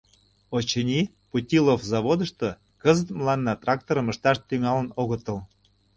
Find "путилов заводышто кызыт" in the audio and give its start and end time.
1.29-3.09